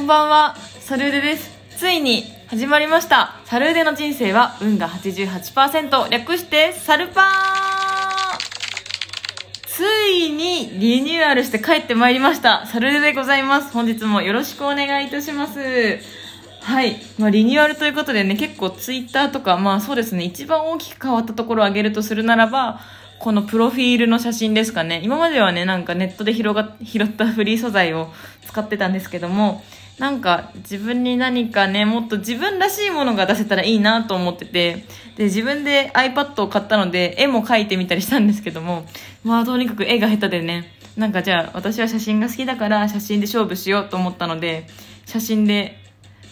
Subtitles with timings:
[0.00, 1.50] こんばんは、サルーデです。
[1.76, 3.34] ついに始まりました。
[3.44, 7.24] サルーデの人生は運が88%、略してサルパー
[9.66, 12.64] ついにリニューアルして帰ってまいりました。
[12.64, 13.70] サルーデでございます。
[13.74, 15.98] 本日もよろしくお願いいたします。
[16.62, 16.96] はい。
[17.18, 22.80] まあ、リニューアルということでね、結構ツイッターとか、まあそうですね、一番大きく変わったところを挙げるとするならば、
[23.18, 25.02] このプロフィールの写真ですかね。
[25.04, 28.10] 今まではね、なんかネットで広が、拾ったフリー素材を
[28.46, 29.62] 使ってたんですけども、
[30.00, 34.86] なんか自分に何かね、もっと自分らしいものが出せたらいいなと思ってて、
[35.16, 38.86] で、自分で iPad を買ったので、絵も描いてみたりしたんですけども、
[39.24, 44.66] まあとにかく絵が下手でね、なんかじゃあ私は写真が好きだから写真で勝負しようと思ったので、
[45.04, 45.76] 写真で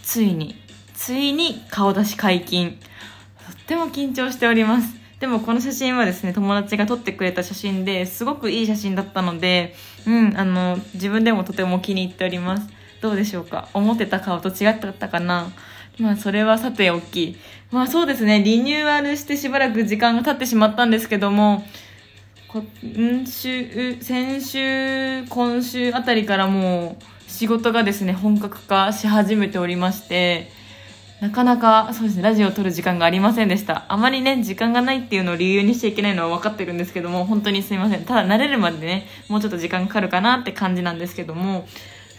[0.03, 0.55] ついに、
[0.95, 2.71] ついに顔出し解禁。
[2.71, 4.97] とっても緊張しております。
[5.21, 9.75] でもこの写真はですね、友達が撮ってくれた写真ですごくいい写真だったので、
[10.07, 12.78] うん、あの、自分でもとても気に入っております。
[13.01, 13.69] どうでしょうか？
[13.75, 15.53] 思ってた顔と違ったかな？
[15.99, 17.37] まあそれはさておき。
[17.71, 21.65] まあそうですね、リニューアルしてしばらく時間が経ってしまったんですけども、
[22.49, 30.51] 今週、先週、今週あたりからもう仕事がですね、本格化し始めておりまして、
[31.21, 33.85] なかなか、そうですね、ラジオを撮る時間がありませんでした。
[33.89, 38.05] あまりね、時間がないっていうのを理由にしちゃいけないのは分かってるんですけども、本当にすいません。
[38.05, 41.67] ただ慣れるまでね、もうちょっと時間かかるかなって感じなんですけども、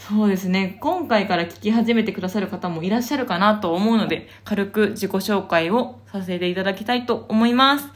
[0.10, 7.88] そうですね、今回から聞き始めてくださる方もいらっしゃるかなと思うので、軽く自己紹介をさせていただきたいと思います。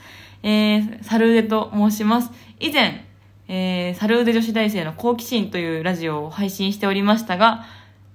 [0.43, 2.29] えー、サルーデと申します。
[2.59, 3.03] 以前、
[3.47, 7.65] えー、サルーデ女子大生の好奇心というラジオを配信しておりましたが、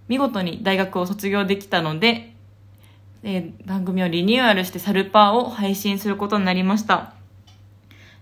[0.06, 2.34] 見事に大学を卒業できたので、
[3.24, 7.14] えー番組をリニューアルしてサルパーを配信することになりました。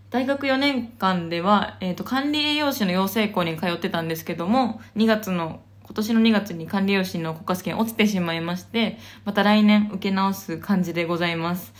[0.08, 11.72] 大学4年間では、えー、と管理栄養士の養成校に通ってたんですけども2月の今年の2月に管理栄養士の国家試験落ちてしまいましてまた来年受け直す感じでございます。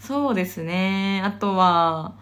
[0.00, 1.22] そうですね。
[1.24, 2.14] あとは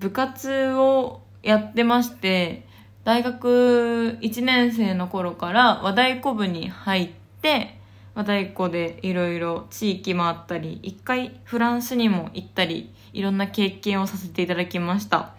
[0.00, 2.66] 部活をやってまして
[3.04, 7.10] 大学1年生の頃から和太鼓部に入っ
[7.40, 7.78] て
[8.16, 15.36] 和太鼓でいろいろ地域回ったり一回フランスにも行ったりいろんな経験をさせていただきました。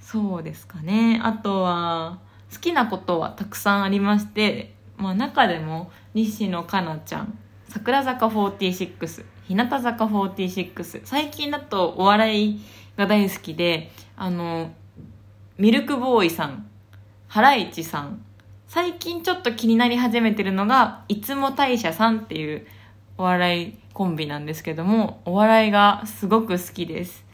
[0.00, 1.20] そうですかね。
[1.22, 2.20] あとは
[2.52, 7.38] 好きなことはたくさんありまして、まあ、中でも西野カナちゃん
[7.68, 12.60] 桜坂46日向坂46最近だとお笑い
[12.96, 14.72] が大好きであの
[15.58, 16.66] ミルクボーイさん
[17.28, 18.24] ハライチさん
[18.66, 22.66] 最近ちょっと気になり始めてるのがいつも大社さんっていう
[23.18, 27.24] お笑いコンビなんですけどもお笑いがすごく好きです。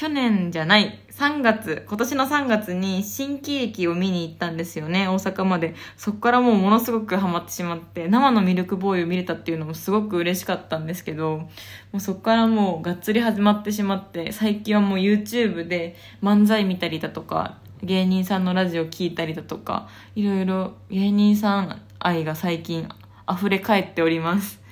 [0.00, 5.74] 去年じゃない3月今年の3月に新喜劇を見に行ったんですよね大阪まで。
[5.98, 11.48] そこからもうものすごくハマってしまって生のミルクボーイを見れたっていうのもすごく嬉しかったんですけども
[11.96, 22.88] うそこからもうがっつり始まってしまって最近はもう YouTube で漫才見たりだとか芸人さんのラジオ聞いたりだとかいろいろ芸人さん愛が最近
[23.30, 24.62] 溢れ返っております。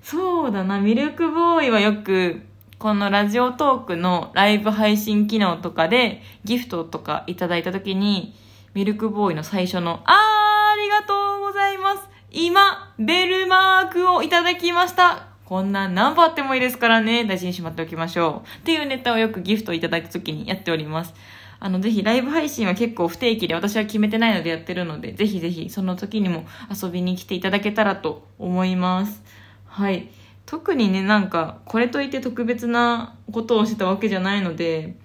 [0.00, 2.40] そうだなミルクボーイはよく
[2.78, 8.36] このラジオトークのライブ配信機能とかでギフトとかいただいた時に
[8.72, 10.38] ミルクボーイの最初のあー
[10.74, 12.08] ありがとうございます。
[12.30, 15.26] 今ベルマークをいただきました。
[15.44, 17.24] こんな何本あってもいいですからね。
[17.24, 18.58] 大事にしまっておきましょう。
[18.58, 21.14] っていうネタをよくギフトいただいた時にやっております。
[21.58, 29.20] あの、ぜひライブ配信は結構不定期で私は決めてないのでやってるので、ぜひぜひその時にも遊びに来ていただけたらと思います。
[29.66, 30.08] はい。
[30.50, 34.96] 特にね、なんか、これといって特別なことをしてたわけじゃないので、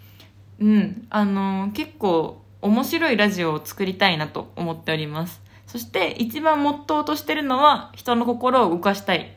[0.57, 5.41] うん、あの、結構面白いラジオを作りたいなと思っております。
[5.67, 9.35] そして一番モットーとしてるのは人の心を動かしたい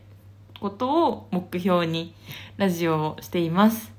[0.60, 2.14] ことを目標に
[2.56, 3.95] ラジオをしています。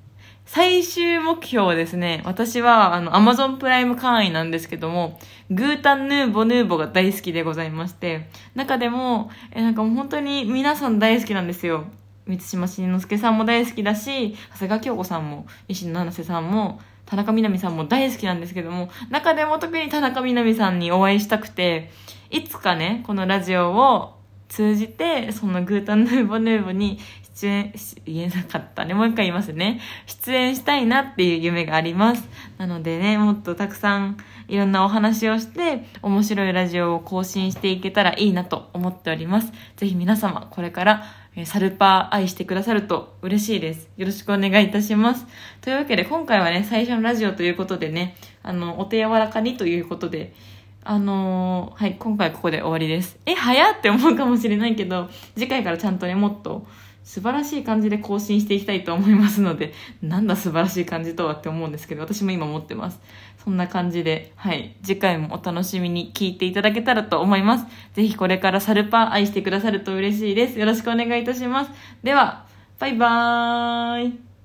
[0.48, 5.20] 最終目標はですね、私はあの Amazon プライム会員なんですけども、
[5.52, 11.84] グータンヌーボヌーボが大好きでございまして、中でも、えなんかもう本当に皆さん大好きなんですよ。
[12.26, 21.92] 満島真之介さんも大好きだし、長谷川京子さんも、石野七瀬さんも、田中みな実さんも大好きなんですけども、中でも特に田中みな実さんにお会いしたくて、
[22.30, 24.14] いつかね、このラジオを
[24.48, 27.00] 通じて、そのグータンヌーボヌーボに
[27.38, 28.96] 出演し、言えなかったね。
[28.96, 29.80] もう一回言いますね。
[30.08, 32.28] 出演したいなっていう夢があります。
[32.58, 34.18] なのでね、もっとたくさん
[34.48, 39.52] いろんなお話をして、面白いラジオを更新していけたらいいなと思っております。
[39.76, 41.04] ぜひ皆様、これから、
[41.46, 43.88] サルパー愛してくださると嬉しいです。
[43.98, 45.28] よろしくお願いいたします。
[45.62, 50.34] というわけで、今回はね、最初のラジオということでね、あの、お手柔らかにということで、
[50.84, 53.20] あのーはい、今回ここで終わりです。
[53.28, 56.66] え、早って思うかもしれないけど、次回からちゃんとね、もっと
[57.08, 59.72] 素晴らしい感じで更新していきたいと思いますので、
[60.02, 63.00] なんだ素晴らしい感じとはって思うんですけど、私も今思ってます。
[63.42, 67.66] そんな感じで、はい、次回もお楽しみに聞いていただけたらと思います。
[67.94, 70.60] ぜひこれからサルパー愛してくださると嬉しいです。
[70.60, 71.72] よろしくお願いいたします。
[72.04, 72.46] では、
[72.78, 74.37] バイバーイ。